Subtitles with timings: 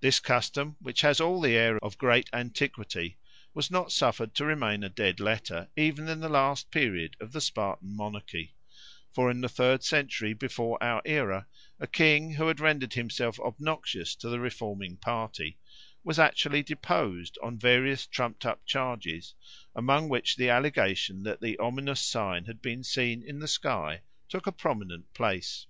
[0.00, 3.16] This custom, which has all the air of great antiquity,
[3.54, 7.40] was not suffered to remain a dead letter even in the last period of the
[7.40, 8.54] Spartan monarchy;
[9.10, 11.46] for in the third century before our era
[11.80, 15.56] a king, who had rendered himself obnoxious to the reforming party,
[16.02, 19.32] was actually deposed on various trumped up charges,
[19.74, 24.46] among which the allegation that the ominous sign had been seen in the sky took
[24.46, 25.66] a prominent place.